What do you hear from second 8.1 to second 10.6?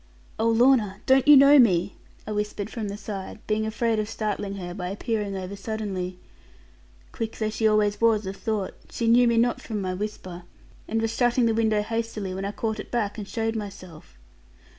of thought, she knew me not from my whisper,